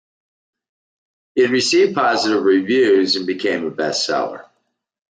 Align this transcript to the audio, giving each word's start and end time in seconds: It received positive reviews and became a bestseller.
It 1.35 1.51
received 1.51 1.93
positive 1.93 2.41
reviews 2.41 3.15
and 3.17 3.27
became 3.27 3.67
a 3.67 3.69
bestseller. 3.69 4.49